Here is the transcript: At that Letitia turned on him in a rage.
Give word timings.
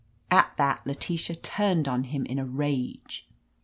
At 0.31 0.53
that 0.57 0.87
Letitia 0.87 1.35
turned 1.35 1.87
on 1.87 2.05
him 2.05 2.25
in 2.25 2.39
a 2.39 2.45
rage. 2.47 3.27